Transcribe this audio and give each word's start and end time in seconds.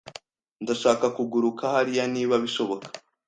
Ndashaka 0.63 1.05
kuguruka 1.15 1.63
hariya 1.73 2.03
niba 2.13 2.35
bishoboka. 2.43 2.85